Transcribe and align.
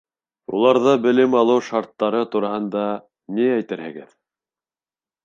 Уларҙа 0.59 0.93
белем 1.03 1.35
алыу 1.41 1.61
шарттары 1.67 2.21
тураһында 2.37 2.87
ни 3.37 3.47
әйтерһегеҙ? 3.59 4.13